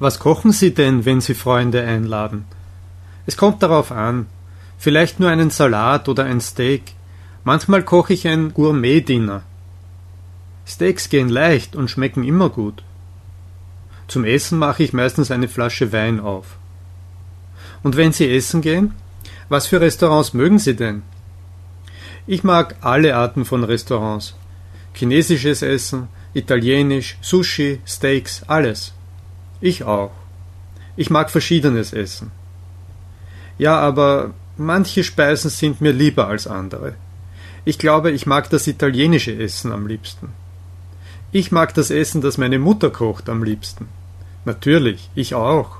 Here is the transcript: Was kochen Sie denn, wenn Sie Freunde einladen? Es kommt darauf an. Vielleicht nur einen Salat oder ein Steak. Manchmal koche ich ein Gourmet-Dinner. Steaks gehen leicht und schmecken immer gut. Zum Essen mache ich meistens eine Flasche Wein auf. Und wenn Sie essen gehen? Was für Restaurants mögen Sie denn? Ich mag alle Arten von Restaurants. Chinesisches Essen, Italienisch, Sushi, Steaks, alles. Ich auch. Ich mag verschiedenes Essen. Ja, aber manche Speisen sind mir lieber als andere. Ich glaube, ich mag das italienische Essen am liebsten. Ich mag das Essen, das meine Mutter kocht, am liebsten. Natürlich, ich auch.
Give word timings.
Was 0.00 0.18
kochen 0.18 0.50
Sie 0.50 0.72
denn, 0.72 1.04
wenn 1.04 1.20
Sie 1.20 1.34
Freunde 1.34 1.82
einladen? 1.82 2.46
Es 3.26 3.36
kommt 3.36 3.62
darauf 3.62 3.92
an. 3.92 4.26
Vielleicht 4.78 5.20
nur 5.20 5.28
einen 5.28 5.50
Salat 5.50 6.08
oder 6.08 6.24
ein 6.24 6.40
Steak. 6.40 6.94
Manchmal 7.44 7.82
koche 7.84 8.14
ich 8.14 8.26
ein 8.26 8.54
Gourmet-Dinner. 8.54 9.42
Steaks 10.66 11.10
gehen 11.10 11.28
leicht 11.28 11.76
und 11.76 11.90
schmecken 11.90 12.24
immer 12.24 12.48
gut. 12.48 12.82
Zum 14.08 14.24
Essen 14.24 14.58
mache 14.58 14.82
ich 14.82 14.94
meistens 14.94 15.30
eine 15.30 15.48
Flasche 15.48 15.92
Wein 15.92 16.18
auf. 16.18 16.56
Und 17.82 17.96
wenn 17.98 18.12
Sie 18.12 18.34
essen 18.34 18.62
gehen? 18.62 18.94
Was 19.50 19.66
für 19.66 19.82
Restaurants 19.82 20.32
mögen 20.32 20.58
Sie 20.58 20.76
denn? 20.76 21.02
Ich 22.26 22.42
mag 22.42 22.76
alle 22.80 23.16
Arten 23.16 23.44
von 23.44 23.64
Restaurants. 23.64 24.34
Chinesisches 24.94 25.60
Essen, 25.60 26.08
Italienisch, 26.32 27.18
Sushi, 27.20 27.80
Steaks, 27.84 28.44
alles. 28.46 28.94
Ich 29.60 29.84
auch. 29.84 30.12
Ich 30.96 31.10
mag 31.10 31.30
verschiedenes 31.30 31.92
Essen. 31.92 32.30
Ja, 33.58 33.78
aber 33.78 34.32
manche 34.56 35.04
Speisen 35.04 35.50
sind 35.50 35.80
mir 35.80 35.92
lieber 35.92 36.28
als 36.28 36.46
andere. 36.46 36.94
Ich 37.64 37.78
glaube, 37.78 38.10
ich 38.10 38.26
mag 38.26 38.48
das 38.50 38.66
italienische 38.66 39.36
Essen 39.36 39.72
am 39.72 39.86
liebsten. 39.86 40.28
Ich 41.32 41.52
mag 41.52 41.74
das 41.74 41.90
Essen, 41.90 42.20
das 42.22 42.38
meine 42.38 42.58
Mutter 42.58 42.90
kocht, 42.90 43.28
am 43.28 43.42
liebsten. 43.44 43.88
Natürlich, 44.44 45.10
ich 45.14 45.34
auch. 45.34 45.76